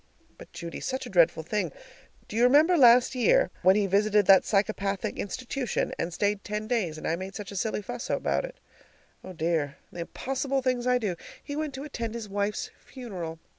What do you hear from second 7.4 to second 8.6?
a silly fuss about it?